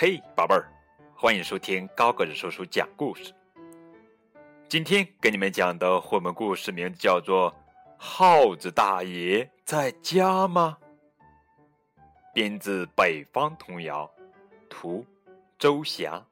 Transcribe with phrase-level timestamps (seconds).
[0.00, 0.70] 嘿，宝贝儿，
[1.16, 3.34] 欢迎收听高个子叔叔讲故事。
[4.68, 7.50] 今天给你们讲的绘本故事名字叫做
[7.96, 10.78] 《耗子大爷在家吗》，
[12.32, 14.08] 编自《北方童谣》，
[14.70, 15.04] 图
[15.58, 16.24] 周霞。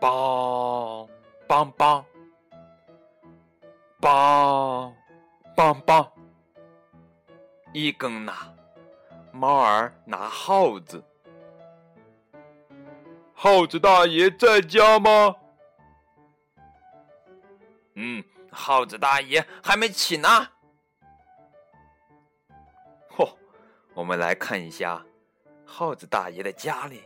[0.00, 1.08] 梆
[1.46, 2.04] 梆梆
[4.00, 4.92] 梆
[5.54, 6.08] 梆梆，
[7.72, 8.52] 一更呐。
[9.38, 11.00] 猫儿拿耗子，
[13.32, 15.36] 耗子大爷在家吗？
[17.94, 20.28] 嗯，耗子大爷还没起呢。
[23.08, 23.32] 嚯，
[23.94, 25.06] 我们来看一下
[25.64, 27.04] 耗子大爷的家里。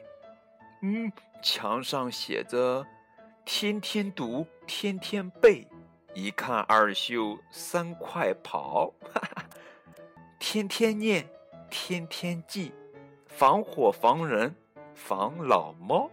[0.80, 1.12] 嗯，
[1.42, 2.86] 墙上写着
[3.44, 5.68] “天天读，天天背，
[6.14, 9.44] 一看二秀三块跑”，哈哈，
[10.38, 11.28] 天天念。
[11.74, 12.70] 天天记，
[13.26, 14.54] 防火防人
[14.94, 16.10] 防老猫。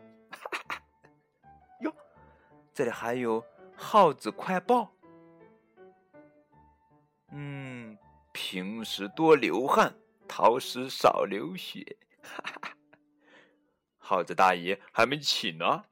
[1.84, 1.94] 哟，
[2.74, 3.44] 这里还有
[3.76, 4.90] 耗子快报。
[7.32, 7.98] 嗯，
[8.32, 9.94] 平时多流汗，
[10.30, 11.98] 逃时少流血。
[14.00, 15.84] 耗子大爷还没起呢。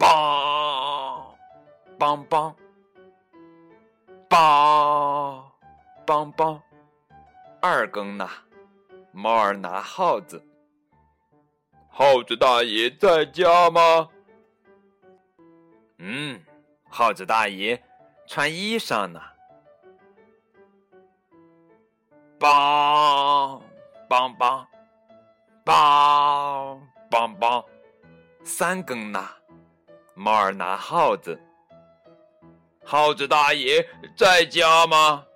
[0.00, 1.36] 梆
[1.98, 2.54] 梆梆
[4.30, 5.44] 梆
[6.06, 6.65] 梆梆。
[7.66, 8.30] 二更呢，
[9.10, 10.40] 猫儿拿耗子。
[11.90, 14.08] 耗子大爷在家吗？
[15.98, 16.40] 嗯，
[16.88, 17.82] 耗子大爷
[18.24, 19.20] 穿衣裳呢。
[22.38, 23.60] 梆
[24.08, 24.64] 梆梆
[25.64, 26.78] 梆
[27.10, 27.64] 梆梆，
[28.44, 29.28] 三更呐，
[30.14, 31.36] 猫儿拿耗子。
[32.84, 33.84] 耗子大爷
[34.16, 35.26] 在家吗？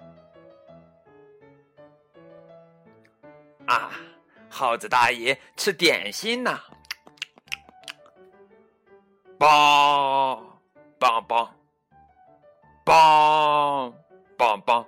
[3.71, 3.93] 啊，
[4.49, 6.59] 耗子大爷吃点心呢！
[9.39, 10.43] 梆
[10.99, 11.49] 梆梆
[12.85, 13.95] 梆
[14.37, 14.85] 梆梆，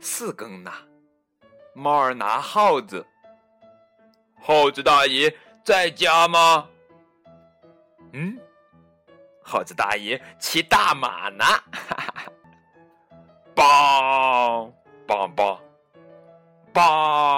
[0.00, 0.72] 四更呢，
[1.74, 3.06] 猫儿拿耗子。
[4.40, 5.32] 耗子大爷
[5.64, 6.68] 在家吗？
[8.14, 8.36] 嗯，
[9.44, 11.44] 耗子大爷骑大马呢！
[11.44, 12.24] 哈哈哈！
[13.54, 14.72] 梆
[15.06, 15.56] 梆梆
[16.74, 17.31] 梆。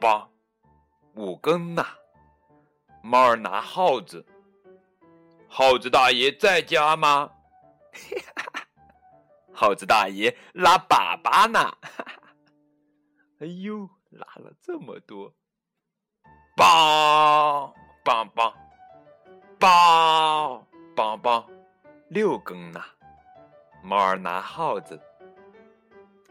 [0.00, 0.26] 梆，
[1.14, 1.86] 五更呐，
[3.02, 4.24] 猫儿拿耗子。
[5.46, 7.30] 耗子大爷在家吗？
[9.52, 11.70] 耗子大爷拉粑粑呢。
[13.40, 15.34] 哎呦，拉了这么多！
[16.56, 17.72] 梆
[18.04, 18.54] 梆梆
[19.58, 20.64] 梆
[20.96, 21.44] 梆梆，
[22.08, 22.82] 六更呐，
[23.82, 25.00] 猫儿拿耗子。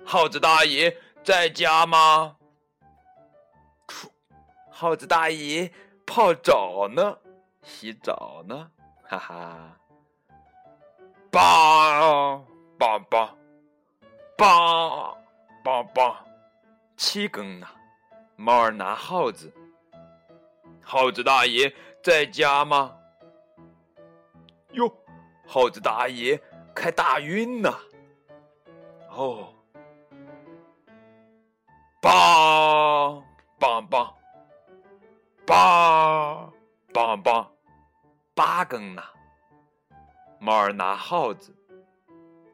[0.05, 2.37] 耗子大爷在家吗？
[4.79, 5.69] 耗子大爷
[6.05, 7.17] 泡澡呢，
[7.61, 8.71] 洗澡呢，
[9.03, 9.77] 哈哈！
[11.29, 12.41] 梆
[12.79, 13.29] 梆梆
[14.37, 15.17] 梆
[15.65, 16.15] 梆梆，
[16.95, 17.67] 七更呢，
[18.37, 19.53] 猫儿拿耗子。
[20.81, 22.95] 耗子大爷在家吗？
[24.71, 24.89] 哟，
[25.45, 26.41] 耗子大爷
[26.73, 27.69] 开大运呢。
[29.09, 29.53] 哦，
[32.01, 33.08] 梆梆梆。
[35.49, 36.51] 梆
[36.93, 37.47] 梆梆，
[38.35, 39.03] 八更呐，
[40.37, 41.51] 猫儿拿耗子。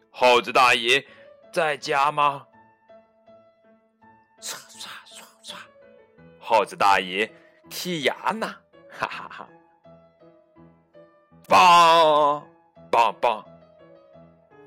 [0.09, 1.05] 耗子大爷
[1.51, 2.47] 在家吗？
[4.39, 5.55] 唰唰唰唰，
[6.39, 7.29] 耗子大爷
[7.69, 8.47] 剔牙呢，
[8.89, 9.49] 哈哈哈！
[11.49, 12.41] 梆
[12.89, 13.43] 梆梆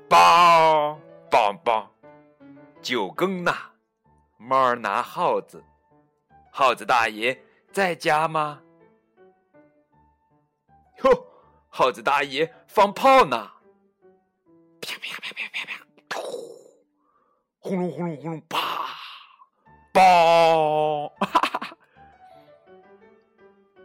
[0.07, 0.95] 梆
[1.31, 1.87] 梆梆，
[2.79, 3.71] 九更呐，
[4.37, 5.63] 猫儿拿耗子。
[6.51, 7.35] 耗子大爷。
[7.71, 8.61] 在家吗？
[11.03, 11.27] 哟，
[11.69, 13.51] 耗子大爷放炮呢！
[14.81, 16.21] 啪啪啪啪啪啪，噗！
[17.59, 18.59] 轰隆轰隆轰隆，啪！
[19.93, 21.07] 爆！
[21.21, 21.77] 哈哈！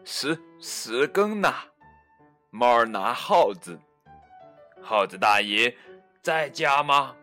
[0.04, 1.52] 十十更呢，
[2.50, 3.78] 猫儿拿耗子。
[4.82, 5.74] 耗子大爷
[6.22, 7.14] 在家吗？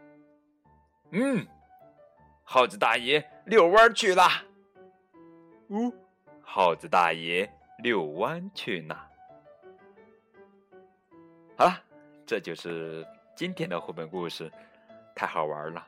[1.11, 1.45] 嗯，
[2.43, 4.23] 耗子大爷遛弯去了。
[5.69, 5.93] 呜。
[6.53, 9.07] 耗子大爷遛弯去哪。
[11.57, 11.81] 好了，
[12.25, 14.51] 这就是今天的绘本故事，
[15.15, 15.87] 太好玩了。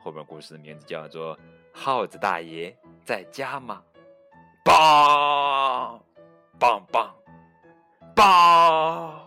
[0.00, 1.36] 绘本故事的名字叫做
[1.74, 2.72] 《耗子大爷
[3.04, 3.82] 在家吗》。
[4.70, 6.00] 梆
[6.56, 7.10] 梆梆
[8.14, 9.25] 梆梆梆。